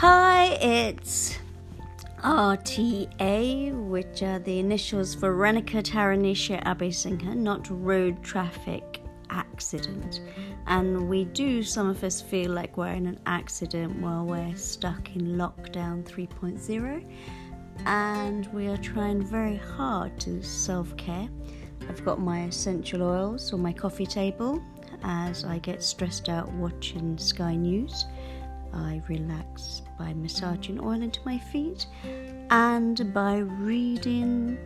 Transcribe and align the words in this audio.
Hi, 0.00 0.54
it's 0.62 1.38
RTA, 2.24 3.74
which 3.86 4.22
are 4.22 4.38
the 4.38 4.58
initials 4.58 5.14
for 5.14 5.36
Renika 5.36 5.82
Taranisha 5.82 6.64
Abhysingha, 6.64 7.36
not 7.36 7.68
road 7.68 8.22
traffic 8.22 9.02
accident. 9.28 10.22
And 10.66 11.06
we 11.06 11.26
do, 11.26 11.62
some 11.62 11.90
of 11.90 12.02
us 12.02 12.22
feel 12.22 12.50
like 12.50 12.78
we're 12.78 12.94
in 12.94 13.08
an 13.08 13.20
accident 13.26 13.94
while 14.00 14.24
we're 14.24 14.56
stuck 14.56 15.14
in 15.14 15.36
lockdown 15.36 16.02
3.0. 16.04 17.04
And 17.84 18.46
we 18.54 18.68
are 18.68 18.78
trying 18.78 19.22
very 19.22 19.56
hard 19.56 20.18
to 20.20 20.42
self 20.42 20.96
care. 20.96 21.28
I've 21.90 22.02
got 22.06 22.18
my 22.18 22.44
essential 22.44 23.02
oils 23.02 23.52
on 23.52 23.60
my 23.60 23.74
coffee 23.74 24.06
table 24.06 24.62
as 25.02 25.44
I 25.44 25.58
get 25.58 25.82
stressed 25.82 26.30
out 26.30 26.50
watching 26.52 27.18
Sky 27.18 27.54
News. 27.54 28.06
I 28.72 29.02
relax 29.08 29.82
by 29.98 30.12
massaging 30.14 30.80
oil 30.80 31.02
into 31.02 31.20
my 31.24 31.38
feet 31.38 31.86
and 32.50 33.12
by 33.12 33.38
reading 33.38 34.58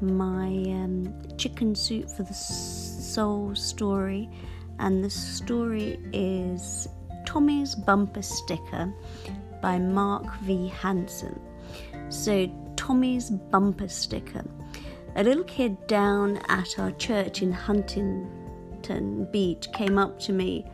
my 0.00 0.48
um, 0.48 1.14
chicken 1.36 1.74
soup 1.74 2.10
for 2.10 2.22
the 2.22 2.34
soul 2.34 3.54
story. 3.54 4.28
And 4.78 5.04
the 5.04 5.10
story 5.10 5.98
is 6.12 6.88
Tommy's 7.26 7.74
Bumper 7.74 8.22
Sticker 8.22 8.92
by 9.60 9.78
Mark 9.78 10.34
V. 10.40 10.68
Hansen. 10.68 11.40
So, 12.08 12.50
Tommy's 12.76 13.30
Bumper 13.30 13.88
Sticker. 13.88 14.44
A 15.14 15.22
little 15.22 15.44
kid 15.44 15.86
down 15.86 16.38
at 16.48 16.78
our 16.78 16.90
church 16.92 17.42
in 17.42 17.52
Huntington 17.52 19.28
Beach 19.30 19.68
came 19.72 19.98
up 19.98 20.18
to 20.20 20.32
me 20.32 20.66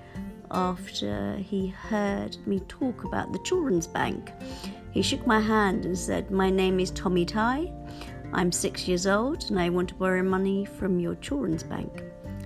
after 0.50 1.36
he 1.36 1.68
heard 1.68 2.36
me 2.46 2.60
talk 2.60 3.04
about 3.04 3.32
the 3.32 3.38
Children's 3.40 3.86
Bank. 3.86 4.32
He 4.90 5.02
shook 5.02 5.26
my 5.26 5.40
hand 5.40 5.84
and 5.84 5.96
said, 5.96 6.30
My 6.30 6.50
name 6.50 6.80
is 6.80 6.90
Tommy 6.90 7.26
Tighe. 7.26 7.72
I'm 8.32 8.52
six 8.52 8.86
years 8.86 9.06
old 9.06 9.50
and 9.50 9.58
I 9.58 9.68
want 9.70 9.88
to 9.88 9.94
borrow 9.94 10.22
money 10.22 10.64
from 10.64 11.00
your 11.00 11.14
Children's 11.16 11.62
Bank. 11.62 12.02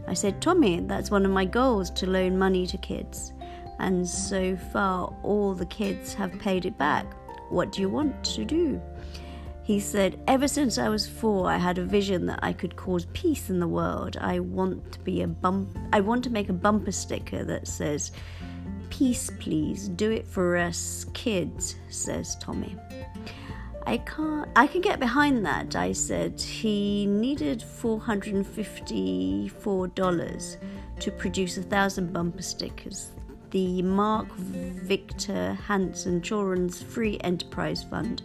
I 0.06 0.14
said, 0.14 0.41
Tommy, 0.41 0.81
that's 0.81 1.11
one 1.11 1.25
of 1.25 1.31
my 1.31 1.44
goals 1.44 1.91
to 1.91 2.06
loan 2.06 2.39
money 2.39 2.67
to 2.67 2.78
kids. 2.78 3.33
And 3.78 4.09
so 4.09 4.56
far, 4.56 5.14
all 5.22 5.55
the 5.55 5.66
kids 5.66 6.14
have 6.14 6.39
paid 6.39 6.66
it 6.66 6.78
back. 6.78 7.06
What 7.50 7.72
do 7.72 7.81
you 7.81 7.89
want 7.89 8.25
to 8.25 8.44
do? 8.44 8.81
He 9.65 9.79
said, 9.79 10.21
Ever 10.27 10.49
since 10.49 10.77
I 10.77 10.89
was 10.89 11.09
four, 11.09 11.49
I 11.49 11.57
had 11.57 11.79
a 11.79 11.85
vision 11.85 12.27
that 12.27 12.41
I 12.43 12.53
could 12.53 12.75
cause 12.75 13.07
peace 13.13 13.49
in 13.49 13.61
the 13.61 13.69
world. 13.69 14.17
I 14.21 14.41
want 14.41 14.93
to 14.93 15.01
be 15.01 15.23
a 15.23 15.29
bump 15.29 15.77
I 15.93 16.01
want 16.01 16.25
to 16.25 16.31
make 16.31 16.49
a 16.49 16.55
bumper 16.55 16.93
sticker 16.93 17.45
that 17.45 17.69
says, 17.69 18.13
Peace, 18.91 19.31
please, 19.39 19.89
do 19.89 20.11
it 20.11 20.27
for 20.27 20.57
us 20.57 21.07
kids, 21.15 21.77
says 21.89 22.37
Tommy. 22.37 22.77
I 23.87 23.99
can't 23.99 24.49
I 24.57 24.67
can 24.67 24.81
get 24.81 25.01
behind 25.01 25.45
that, 25.47 25.77
I 25.77 25.93
said. 25.93 26.41
He 26.41 27.07
needed 27.07 27.63
four 27.63 28.01
hundred 28.01 28.35
and 28.35 28.47
fifty 28.47 29.49
four 29.49 29.89
dollars 29.89 30.59
to 31.01 31.11
produce 31.11 31.57
a 31.57 31.63
thousand 31.63 32.13
bumper 32.13 32.43
stickers 32.43 33.13
the 33.53 33.83
Mark 33.83 34.33
Victor 34.34 35.53
Hansen 35.67 36.22
Children's 36.22 36.83
Free 36.83 37.19
Enterprise 37.22 37.84
Fund 37.84 38.22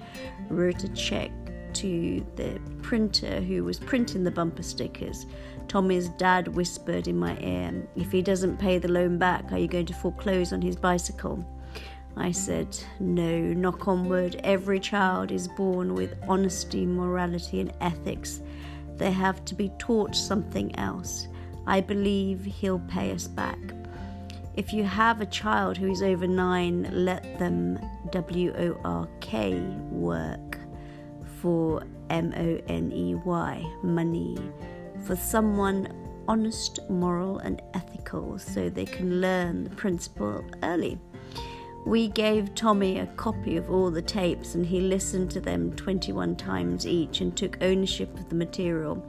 wrote 0.50 0.86
a 0.86 0.90
check 0.90 1.32
to 1.74 2.26
the 2.38 2.62
printer 2.82 3.42
who 3.42 3.66
was 3.66 3.78
printing 3.78 4.24
the 4.24 4.32
bumper 4.32 4.64
stickers. 4.64 5.26
Tommy's 5.68 6.08
dad 6.12 6.48
whispered 6.48 7.10
in 7.10 7.20
my 7.20 7.38
ear, 7.40 7.86
If 7.98 8.10
he 8.10 8.22
doesn't 8.22 8.58
pay 8.58 8.78
the 8.78 8.88
loan 8.88 9.18
back, 9.18 9.52
are 9.52 9.58
you 9.58 9.68
going 9.68 9.86
to 9.88 9.94
foreclose 9.94 10.54
on 10.54 10.62
his 10.62 10.78
bicycle? 10.78 11.46
I 12.16 12.32
said, 12.32 12.80
No, 13.02 13.38
knock 13.42 13.86
on 13.90 14.08
wood. 14.08 14.40
Every 14.46 14.80
child 14.80 15.32
is 15.32 15.50
born 15.50 15.94
with 15.94 16.16
honesty, 16.30 16.86
morality, 16.86 17.60
and 17.60 17.74
ethics. 17.82 18.40
They 18.96 19.12
have 19.12 19.44
to 19.44 19.56
be 19.56 19.74
taught 19.78 20.16
something 20.16 20.74
else. 20.80 21.28
I 21.68 21.82
believe 21.82 22.46
he'll 22.46 22.80
pay 22.80 23.12
us 23.12 23.28
back. 23.28 23.60
If 24.58 24.74
you 24.74 24.84
have 24.86 25.22
a 25.22 25.26
child 25.28 25.78
who 25.78 25.92
is 25.92 26.02
over 26.02 26.26
nine, 26.26 26.90
let 26.92 27.38
them 27.38 27.80
W 28.10 28.52
O 28.58 28.82
R 28.84 29.08
K 29.20 29.60
work 29.92 30.58
for 31.40 31.84
M 32.10 32.34
O 32.36 32.60
N 32.68 32.92
E 32.92 33.14
Y, 33.14 33.74
money, 33.84 34.36
for 35.06 35.16
someone 35.16 35.94
honest, 36.28 36.80
moral, 36.90 37.38
and 37.38 37.62
ethical 37.76 38.40
so 38.40 38.68
they 38.68 38.86
can 38.86 39.22
learn 39.22 39.64
the 39.64 39.70
principle 39.70 40.44
early. 40.64 41.00
We 41.86 42.08
gave 42.08 42.56
Tommy 42.56 42.98
a 42.98 43.06
copy 43.06 43.58
of 43.58 43.70
all 43.70 43.92
the 43.92 44.02
tapes 44.02 44.56
and 44.56 44.66
he 44.66 44.82
listened 44.82 45.30
to 45.32 45.40
them 45.40 45.72
21 45.76 46.36
times 46.36 46.88
each 46.88 47.22
and 47.22 47.38
took 47.38 47.62
ownership 47.62 48.12
of 48.18 48.28
the 48.28 48.36
material. 48.36 49.08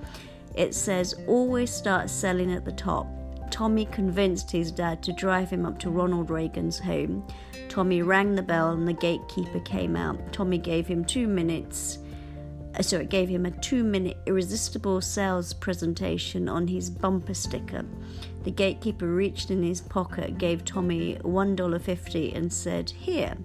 It 0.55 0.75
says 0.75 1.15
always 1.27 1.73
start 1.73 2.11
selling 2.11 2.53
at 2.53 2.67
the 2.67 2.73
top 2.73 3.07
Tommy 3.51 3.87
convinced 3.87 4.51
his 4.51 4.71
dad 4.71 5.03
to 5.03 5.13
drive 5.13 5.51
him 5.51 5.67
up 5.67 5.79
to 5.81 5.91
Ronald 5.91 6.31
Reagan's 6.31 6.79
home. 6.79 7.27
Tommy 7.69 8.03
rang 8.03 8.35
the 8.35 8.43
bell 8.43 8.71
and 8.73 8.87
the 8.87 8.93
gatekeeper 8.93 9.61
came 9.61 9.97
out. 9.97 10.33
Tommy 10.33 10.59
gave 10.59 10.87
him 10.87 11.05
two 11.05 11.27
minutes. 11.27 11.99
Uh, 12.75 12.83
so 12.83 12.99
it 12.99 13.09
gave 13.09 13.29
him 13.29 13.47
a 13.47 13.51
two 13.51 13.83
minute 13.85 14.19
irresistible 14.27 15.01
sales 15.01 15.53
presentation 15.53 16.49
on 16.49 16.67
his 16.67 16.91
bumper 16.91 17.35
sticker. 17.35 17.85
The 18.45 18.51
gatekeeper 18.51 19.07
reached 19.07 19.51
in 19.51 19.63
his 19.63 19.81
pocket, 19.81 20.39
gave 20.39 20.65
Tommy 20.65 21.17
$1.50 21.23 22.37
and 22.37 22.53
said, 22.53 22.91
Here, 22.91 23.37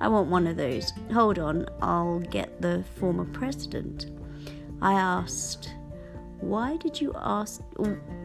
I 0.00 0.08
want 0.08 0.30
one 0.30 0.46
of 0.46 0.56
those. 0.56 0.92
Hold 1.12 1.38
on, 1.38 1.66
I'll 1.82 2.20
get 2.20 2.60
the 2.60 2.84
former 2.96 3.26
president. 3.26 4.06
I 4.82 4.94
asked, 4.94 5.74
why 6.40 6.76
did 6.76 7.00
you 7.00 7.12
ask 7.16 7.62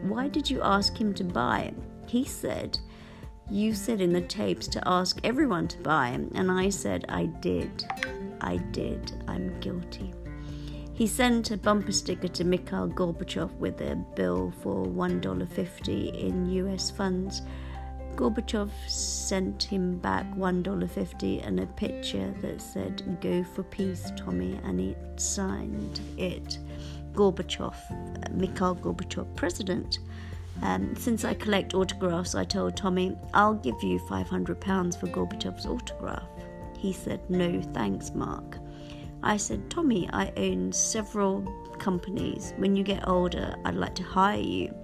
why 0.02 0.28
did 0.28 0.48
you 0.48 0.62
ask 0.62 0.96
him 0.96 1.12
to 1.14 1.24
buy? 1.24 1.72
He 2.06 2.24
said, 2.24 2.78
You 3.50 3.74
said 3.74 4.00
in 4.00 4.12
the 4.12 4.20
tapes 4.20 4.68
to 4.68 4.82
ask 4.86 5.18
everyone 5.24 5.68
to 5.68 5.78
buy 5.78 6.08
and 6.08 6.50
I 6.50 6.70
said 6.70 7.04
I 7.08 7.26
did. 7.26 7.84
I 8.40 8.56
did. 8.72 9.12
I'm 9.28 9.58
guilty. 9.60 10.12
He 10.96 11.06
sent 11.06 11.50
a 11.50 11.58
bumper 11.58 11.92
sticker 11.92 12.28
to 12.28 12.44
Mikhail 12.44 12.88
Gorbachev 12.88 13.52
with 13.58 13.82
a 13.82 13.96
bill 14.14 14.50
for 14.62 14.86
$1.50 14.86 16.18
in 16.18 16.46
US 16.46 16.90
funds. 16.90 17.42
Gorbachev 18.14 18.70
sent 18.88 19.62
him 19.62 19.98
back 19.98 20.24
$1.50 20.36 21.46
and 21.46 21.60
a 21.60 21.66
picture 21.66 22.34
that 22.40 22.62
said, 22.62 23.18
Go 23.20 23.44
for 23.44 23.62
peace, 23.64 24.10
Tommy, 24.16 24.58
and 24.64 24.80
he 24.80 24.96
signed 25.16 26.00
it. 26.16 26.58
Gorbachev, 27.16 27.74
Mikhail 28.32 28.76
Gorbachev, 28.76 29.34
president. 29.34 29.98
Um, 30.62 30.94
since 30.96 31.24
I 31.24 31.34
collect 31.34 31.74
autographs, 31.74 32.34
I 32.34 32.44
told 32.44 32.76
Tommy, 32.76 33.16
I'll 33.34 33.54
give 33.54 33.82
you 33.82 33.98
£500 33.98 35.00
for 35.00 35.06
Gorbachev's 35.08 35.66
autograph. 35.66 36.28
He 36.78 36.92
said, 36.92 37.20
No, 37.28 37.60
thanks, 37.74 38.14
Mark. 38.14 38.58
I 39.22 39.36
said, 39.36 39.68
Tommy, 39.70 40.08
I 40.12 40.32
own 40.36 40.72
several 40.72 41.42
companies. 41.78 42.54
When 42.58 42.76
you 42.76 42.84
get 42.84 43.08
older, 43.08 43.56
I'd 43.64 43.74
like 43.74 43.94
to 43.96 44.02
hire 44.02 44.40
you. 44.40 44.74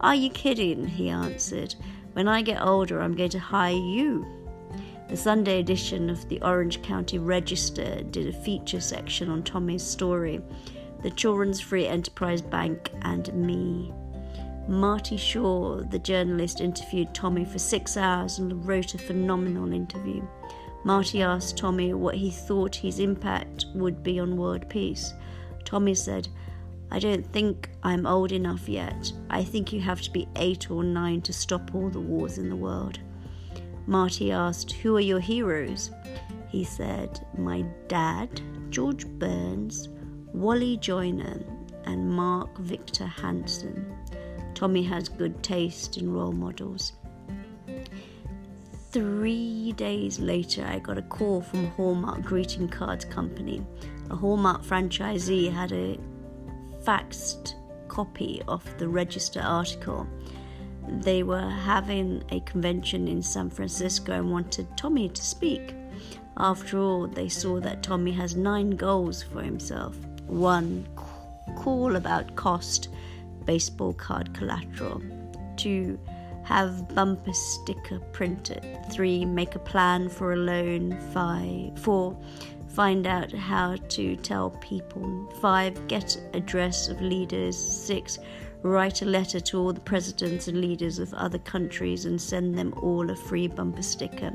Are 0.00 0.14
you 0.14 0.30
kidding? 0.30 0.86
He 0.86 1.08
answered. 1.08 1.74
When 2.12 2.28
I 2.28 2.42
get 2.42 2.62
older, 2.62 3.00
I'm 3.00 3.14
going 3.14 3.30
to 3.30 3.38
hire 3.38 3.74
you. 3.74 4.26
The 5.08 5.16
Sunday 5.16 5.60
edition 5.60 6.08
of 6.08 6.28
the 6.28 6.40
Orange 6.42 6.82
County 6.82 7.18
Register 7.18 8.02
did 8.10 8.28
a 8.28 8.32
feature 8.32 8.80
section 8.80 9.28
on 9.28 9.42
Tommy's 9.42 9.82
story 9.82 10.40
the 11.02 11.10
Children's 11.10 11.60
Free 11.60 11.86
Enterprise 11.86 12.42
Bank, 12.42 12.90
and 13.02 13.32
me. 13.34 13.92
Marty 14.68 15.16
Shaw, 15.16 15.82
the 15.82 15.98
journalist, 15.98 16.60
interviewed 16.60 17.14
Tommy 17.14 17.44
for 17.44 17.58
six 17.58 17.96
hours 17.96 18.38
and 18.38 18.64
wrote 18.66 18.94
a 18.94 18.98
phenomenal 18.98 19.72
interview. 19.72 20.22
Marty 20.84 21.22
asked 21.22 21.58
Tommy 21.58 21.92
what 21.92 22.14
he 22.14 22.30
thought 22.30 22.74
his 22.74 23.00
impact 23.00 23.66
would 23.74 24.02
be 24.02 24.20
on 24.20 24.36
world 24.36 24.68
peace. 24.68 25.12
Tommy 25.64 25.94
said, 25.94 26.28
I 26.90 26.98
don't 26.98 27.26
think 27.32 27.70
I'm 27.82 28.06
old 28.06 28.32
enough 28.32 28.68
yet. 28.68 29.12
I 29.28 29.44
think 29.44 29.72
you 29.72 29.80
have 29.80 30.00
to 30.02 30.10
be 30.10 30.28
eight 30.36 30.70
or 30.70 30.82
nine 30.82 31.20
to 31.22 31.32
stop 31.32 31.74
all 31.74 31.88
the 31.88 32.00
wars 32.00 32.38
in 32.38 32.48
the 32.48 32.56
world. 32.56 32.98
Marty 33.86 34.32
asked, 34.32 34.72
Who 34.72 34.96
are 34.96 35.00
your 35.00 35.20
heroes? 35.20 35.90
He 36.48 36.64
said, 36.64 37.24
My 37.36 37.62
dad, 37.88 38.40
George 38.70 39.06
Burns, 39.06 39.88
Wally 40.32 40.76
Joyner 40.76 41.40
and 41.84 42.08
Mark 42.08 42.56
Victor 42.58 43.06
Hansen. 43.06 43.96
Tommy 44.54 44.82
has 44.84 45.08
good 45.08 45.42
taste 45.42 45.96
in 45.96 46.12
role 46.12 46.32
models. 46.32 46.92
Three 48.92 49.72
days 49.72 50.18
later, 50.18 50.64
I 50.64 50.78
got 50.78 50.98
a 50.98 51.02
call 51.02 51.40
from 51.40 51.66
Hallmark 51.68 52.22
Greeting 52.22 52.68
Cards 52.68 53.04
Company. 53.04 53.64
A 54.10 54.16
Hallmark 54.16 54.62
franchisee 54.62 55.52
had 55.52 55.72
a 55.72 55.98
faxed 56.82 57.54
copy 57.88 58.42
of 58.48 58.64
the 58.78 58.88
register 58.88 59.40
article. 59.40 60.06
They 60.88 61.22
were 61.22 61.48
having 61.48 62.24
a 62.30 62.40
convention 62.40 63.06
in 63.08 63.22
San 63.22 63.50
Francisco 63.50 64.12
and 64.12 64.30
wanted 64.30 64.66
Tommy 64.76 65.08
to 65.08 65.22
speak. 65.22 65.74
After 66.36 66.78
all, 66.78 67.06
they 67.06 67.28
saw 67.28 67.60
that 67.60 67.82
Tommy 67.82 68.12
has 68.12 68.34
nine 68.34 68.70
goals 68.70 69.22
for 69.22 69.42
himself. 69.42 69.96
One, 70.26 70.86
call 71.56 71.96
about 71.96 72.36
cost, 72.36 72.88
baseball 73.44 73.92
card 73.92 74.32
collateral. 74.34 75.02
Two, 75.56 75.98
have 76.44 76.94
bumper 76.94 77.32
sticker 77.32 77.98
printed. 78.12 78.64
Three, 78.90 79.24
make 79.24 79.54
a 79.54 79.60
plan 79.60 80.08
for 80.08 80.32
a 80.32 80.36
loan. 80.36 80.98
Five, 81.12 81.78
four, 81.78 82.16
find 82.68 83.06
out 83.06 83.32
how 83.32 83.76
to 83.90 84.16
tell 84.16 84.50
people. 84.60 85.32
Five, 85.40 85.86
get 85.86 86.20
address 86.34 86.88
of 86.88 87.00
leaders. 87.00 87.56
Six, 87.56 88.18
write 88.62 89.02
a 89.02 89.06
letter 89.06 89.40
to 89.40 89.58
all 89.58 89.72
the 89.72 89.80
presidents 89.80 90.48
and 90.48 90.60
leaders 90.60 90.98
of 90.98 91.12
other 91.14 91.38
countries 91.38 92.04
and 92.04 92.20
send 92.20 92.56
them 92.56 92.74
all 92.82 93.10
a 93.10 93.16
free 93.16 93.48
bumper 93.48 93.82
sticker. 93.82 94.32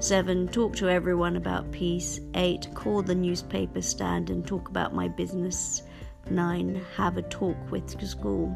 7. 0.00 0.48
Talk 0.48 0.74
to 0.76 0.88
everyone 0.88 1.36
about 1.36 1.70
peace. 1.70 2.20
8. 2.34 2.68
Call 2.74 3.02
the 3.02 3.14
newspaper 3.14 3.82
stand 3.82 4.30
and 4.30 4.46
talk 4.46 4.68
about 4.68 4.94
my 4.94 5.08
business. 5.08 5.82
9. 6.30 6.80
Have 6.96 7.16
a 7.16 7.22
talk 7.22 7.56
with 7.70 8.00
school. 8.06 8.54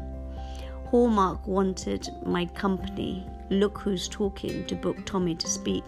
Hallmark 0.87 1.45
wanted 1.45 2.07
my 2.25 2.45
company, 2.45 3.25
Look 3.49 3.77
Who's 3.77 4.07
Talking, 4.07 4.65
to 4.67 4.75
book 4.75 5.05
Tommy 5.05 5.35
to 5.35 5.47
speak. 5.47 5.83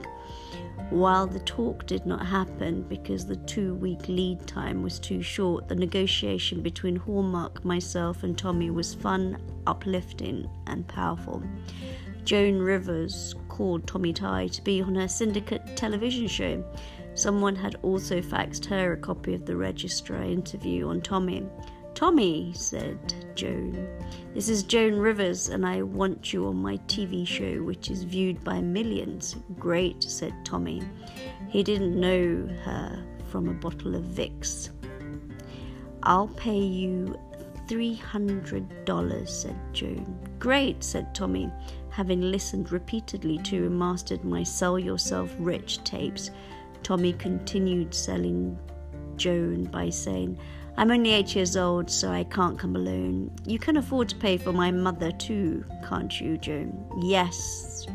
While 0.90 1.28
the 1.28 1.40
talk 1.42 1.86
did 1.86 2.08
not 2.08 2.26
happen 2.26 2.82
because 2.90 3.24
the 3.24 3.36
two 3.36 3.76
week 3.76 4.08
lead 4.08 4.48
time 4.48 4.82
was 4.82 4.98
too 5.00 5.22
short, 5.22 5.68
the 5.68 5.76
negotiation 5.76 6.64
between 6.64 6.96
Hallmark, 6.96 7.64
myself, 7.64 8.24
and 8.24 8.36
Tommy 8.36 8.72
was 8.72 8.96
fun, 8.96 9.38
uplifting, 9.68 10.50
and 10.66 10.88
powerful. 10.88 11.44
Joan 12.24 12.58
Rivers 12.58 13.36
called 13.50 13.86
Tommy 13.86 14.14
Tighe 14.14 14.52
to 14.52 14.64
be 14.64 14.82
on 14.82 14.96
her 14.96 15.08
syndicate 15.08 15.78
television 15.78 16.28
show. 16.28 16.66
Someone 17.14 17.56
had 17.56 17.76
also 17.84 18.20
faxed 18.20 18.66
her 18.66 18.94
a 18.94 18.98
copy 18.98 19.36
of 19.36 19.46
the 19.46 19.56
registrar 19.56 20.24
interview 20.24 20.88
on 20.88 21.02
Tommy. 21.02 21.46
Tommy, 22.00 22.54
said 22.54 22.98
Joan, 23.36 23.86
this 24.34 24.48
is 24.48 24.64
Joan 24.64 24.96
Rivers, 24.96 25.50
and 25.50 25.66
I 25.66 25.82
want 25.82 26.32
you 26.32 26.48
on 26.48 26.56
my 26.56 26.78
TV 26.88 27.28
show, 27.28 27.62
which 27.62 27.92
is 27.92 28.04
viewed 28.04 28.42
by 28.42 28.62
millions. 28.62 29.36
Great, 29.60 30.02
said 30.04 30.34
Tommy. 30.46 30.82
He 31.50 31.62
didn't 31.62 32.00
know 32.00 32.48
her 32.64 33.06
from 33.30 33.50
a 33.50 33.54
bottle 33.54 33.96
of 33.96 34.04
Vicks. 34.04 34.70
I'll 36.04 36.30
pay 36.30 36.58
you 36.58 37.20
$300, 37.68 39.28
said 39.28 39.60
Joan. 39.74 40.18
Great, 40.40 40.82
said 40.82 41.14
Tommy, 41.14 41.52
having 41.90 42.22
listened 42.22 42.72
repeatedly 42.72 43.40
to 43.40 43.66
and 43.66 43.78
mastered 43.78 44.24
my 44.24 44.42
Sell 44.44 44.80
Yourself 44.80 45.36
Rich 45.38 45.84
tapes. 45.84 46.32
Tommy 46.82 47.12
continued 47.12 47.94
selling 47.94 48.58
Joan 49.18 49.66
by 49.66 49.90
saying, 49.90 50.40
I'm 50.80 50.92
only 50.92 51.12
eight 51.12 51.36
years 51.36 51.58
old, 51.58 51.92
so 51.92 52.10
I 52.10 52.24
can't 52.24 52.58
come 52.58 52.78
alone. 52.78 53.32
You 53.46 53.60
can 53.60 53.76
afford 53.76 54.08
to 54.10 54.16
pay 54.16 54.38
for 54.38 54.54
my 54.54 54.72
mother 54.72 55.12
too, 55.12 55.66
can't 55.86 56.22
you, 56.22 56.38
Joan? 56.38 56.90
Yes, 57.02 57.86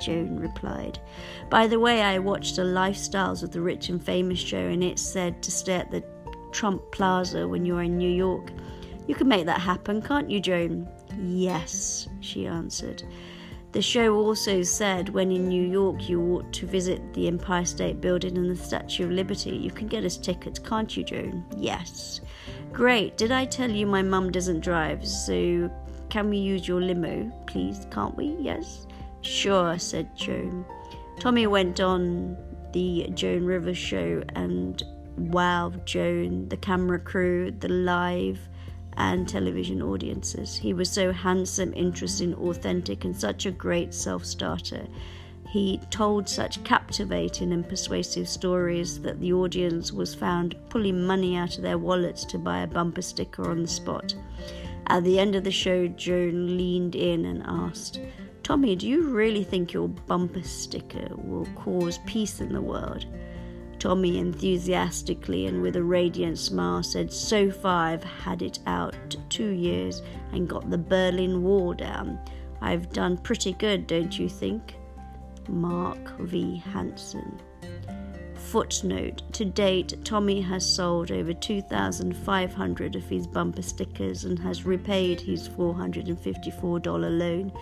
Joan 0.00 0.40
replied. 0.40 0.98
By 1.50 1.66
the 1.66 1.78
way, 1.78 2.00
I 2.00 2.18
watched 2.18 2.56
a 2.56 2.62
Lifestyles 2.62 3.42
of 3.42 3.50
the 3.50 3.60
Rich 3.60 3.90
and 3.90 4.02
Famous 4.02 4.38
show, 4.38 4.56
and 4.56 4.82
it 4.82 4.98
said 4.98 5.42
to 5.42 5.50
stay 5.50 5.74
at 5.74 5.90
the 5.90 6.02
Trump 6.50 6.80
Plaza 6.92 7.46
when 7.46 7.66
you're 7.66 7.82
in 7.82 7.98
New 7.98 8.08
York. 8.08 8.52
You 9.06 9.14
can 9.14 9.28
make 9.28 9.44
that 9.44 9.60
happen, 9.60 10.00
can't 10.00 10.30
you, 10.30 10.40
Joan? 10.40 10.88
Yes, 11.18 12.08
she 12.20 12.46
answered. 12.46 13.02
The 13.72 13.82
show 13.82 14.16
also 14.16 14.62
said 14.62 15.10
when 15.10 15.30
in 15.30 15.48
New 15.48 15.62
York 15.62 16.08
you 16.08 16.20
ought 16.20 16.52
to 16.54 16.66
visit 16.66 17.14
the 17.14 17.28
Empire 17.28 17.64
State 17.64 18.00
Building 18.00 18.36
and 18.36 18.50
the 18.50 18.56
Statue 18.56 19.04
of 19.04 19.12
Liberty. 19.12 19.56
You 19.56 19.70
can 19.70 19.86
get 19.86 20.04
us 20.04 20.16
tickets, 20.16 20.58
can't 20.58 20.96
you, 20.96 21.04
Joan? 21.04 21.44
Yes. 21.56 22.20
Great. 22.72 23.16
Did 23.16 23.30
I 23.30 23.44
tell 23.44 23.70
you 23.70 23.86
my 23.86 24.02
mum 24.02 24.32
doesn't 24.32 24.60
drive? 24.60 25.06
So 25.06 25.70
can 26.08 26.30
we 26.30 26.38
use 26.38 26.66
your 26.66 26.80
limo, 26.80 27.30
please? 27.46 27.86
Can't 27.92 28.16
we? 28.16 28.36
Yes. 28.40 28.88
Sure, 29.22 29.78
said 29.78 30.16
Joan. 30.16 30.64
Tommy 31.20 31.46
went 31.46 31.78
on 31.80 32.36
the 32.72 33.08
Joan 33.14 33.44
Rivers 33.44 33.78
show 33.78 34.22
and 34.34 34.82
wow, 35.16 35.72
Joan, 35.84 36.48
the 36.48 36.56
camera 36.56 36.98
crew, 36.98 37.52
the 37.52 37.68
live 37.68 38.40
and 38.96 39.28
television 39.28 39.82
audiences. 39.82 40.56
He 40.56 40.72
was 40.72 40.90
so 40.90 41.12
handsome, 41.12 41.72
interesting, 41.74 42.34
authentic, 42.34 43.04
and 43.04 43.16
such 43.16 43.46
a 43.46 43.50
great 43.50 43.94
self 43.94 44.24
starter. 44.24 44.86
He 45.48 45.80
told 45.90 46.28
such 46.28 46.62
captivating 46.62 47.52
and 47.52 47.68
persuasive 47.68 48.28
stories 48.28 49.00
that 49.00 49.20
the 49.20 49.32
audience 49.32 49.92
was 49.92 50.14
found 50.14 50.54
pulling 50.68 51.02
money 51.02 51.36
out 51.36 51.56
of 51.56 51.62
their 51.62 51.78
wallets 51.78 52.24
to 52.26 52.38
buy 52.38 52.60
a 52.60 52.68
bumper 52.68 53.02
sticker 53.02 53.50
on 53.50 53.62
the 53.62 53.68
spot. 53.68 54.14
At 54.86 55.04
the 55.04 55.18
end 55.18 55.34
of 55.34 55.44
the 55.44 55.50
show, 55.50 55.88
Joan 55.88 56.56
leaned 56.56 56.94
in 56.94 57.24
and 57.24 57.42
asked, 57.44 58.00
Tommy, 58.42 58.76
do 58.76 58.88
you 58.88 59.10
really 59.10 59.44
think 59.44 59.72
your 59.72 59.88
bumper 59.88 60.42
sticker 60.42 61.08
will 61.16 61.46
cause 61.56 61.98
peace 62.06 62.40
in 62.40 62.52
the 62.52 62.60
world? 62.60 63.06
Tommy 63.80 64.18
enthusiastically 64.18 65.46
and 65.46 65.62
with 65.62 65.74
a 65.74 65.82
radiant 65.82 66.38
smile 66.38 66.82
said, 66.82 67.10
So 67.12 67.50
far 67.50 67.86
I've 67.86 68.04
had 68.04 68.42
it 68.42 68.58
out 68.66 68.94
two 69.30 69.48
years 69.48 70.02
and 70.32 70.48
got 70.48 70.70
the 70.70 70.78
Berlin 70.78 71.42
Wall 71.42 71.72
down. 71.72 72.20
I've 72.60 72.92
done 72.92 73.16
pretty 73.16 73.54
good, 73.54 73.86
don't 73.86 74.16
you 74.18 74.28
think? 74.28 74.76
Mark 75.48 76.18
V. 76.20 76.56
Hansen. 76.56 77.40
Footnote 78.34 79.22
To 79.32 79.44
date, 79.44 79.94
Tommy 80.04 80.40
has 80.42 80.66
sold 80.66 81.10
over 81.10 81.32
2,500 81.32 82.96
of 82.96 83.04
his 83.04 83.26
bumper 83.26 83.62
stickers 83.62 84.24
and 84.24 84.38
has 84.40 84.66
repaid 84.66 85.20
his 85.20 85.48
$454 85.48 87.18
loan 87.18 87.52